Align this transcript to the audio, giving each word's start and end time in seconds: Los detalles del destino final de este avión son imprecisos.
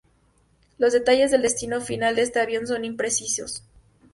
Los 0.79 0.93
detalles 0.93 1.29
del 1.29 1.43
destino 1.43 1.79
final 1.79 2.15
de 2.15 2.23
este 2.23 2.39
avión 2.41 2.65
son 2.65 2.85
imprecisos. 2.85 3.63